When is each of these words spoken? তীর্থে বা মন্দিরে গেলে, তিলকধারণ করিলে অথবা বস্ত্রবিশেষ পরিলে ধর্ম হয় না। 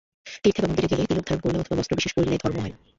তীর্থে 0.43 0.61
বা 0.61 0.67
মন্দিরে 0.67 0.87
গেলে, 0.91 1.03
তিলকধারণ 1.05 1.39
করিলে 1.41 1.59
অথবা 1.59 1.77
বস্ত্রবিশেষ 1.79 2.11
পরিলে 2.15 2.41
ধর্ম 2.43 2.57
হয় 2.59 2.71
না। 2.73 2.77